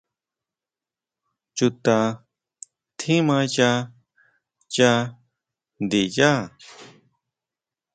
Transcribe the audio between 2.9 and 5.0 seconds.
tjimaya ya